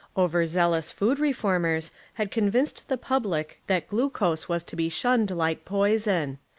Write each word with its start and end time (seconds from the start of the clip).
Over 0.17 0.47
zealous 0.47 0.91
food 0.91 1.19
reformers 1.19 1.91
had 2.15 2.31
convinced 2.31 2.87
the 2.87 2.97
public 2.97 3.61
that 3.67 3.87
glucose 3.87 4.49
was 4.49 4.63
to 4.63 4.75
be 4.75 4.89
shunned 4.89 5.29
like 5.29 5.63
poison. 5.63 6.39